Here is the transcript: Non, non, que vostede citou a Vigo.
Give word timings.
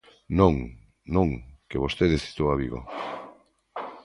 Non, 0.39 0.55
non, 1.15 1.29
que 1.69 1.81
vostede 1.83 2.23
citou 2.25 2.47
a 2.49 2.55
Vigo. 2.61 2.81